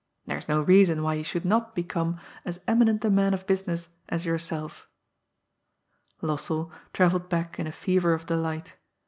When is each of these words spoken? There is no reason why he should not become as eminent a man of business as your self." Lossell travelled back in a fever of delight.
There 0.25 0.39
is 0.39 0.47
no 0.49 0.63
reason 0.63 1.03
why 1.03 1.15
he 1.15 1.21
should 1.21 1.45
not 1.45 1.75
become 1.75 2.19
as 2.43 2.61
eminent 2.67 3.05
a 3.05 3.09
man 3.11 3.35
of 3.35 3.45
business 3.45 3.87
as 4.09 4.25
your 4.25 4.39
self." 4.39 4.87
Lossell 6.23 6.71
travelled 6.91 7.29
back 7.29 7.59
in 7.59 7.67
a 7.67 7.71
fever 7.71 8.11
of 8.13 8.25
delight. 8.25 8.73